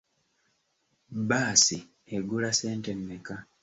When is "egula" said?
2.15-2.49